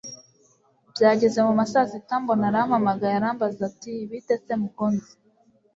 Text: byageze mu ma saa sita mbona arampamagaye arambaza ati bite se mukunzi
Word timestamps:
byageze 0.93 1.39
mu 1.45 1.51
ma 1.57 1.65
saa 1.71 1.87
sita 1.91 2.15
mbona 2.21 2.45
arampamagaye 2.49 3.15
arambaza 3.17 3.61
ati 3.69 3.91
bite 4.09 4.35
se 4.43 4.53
mukunzi 4.61 5.11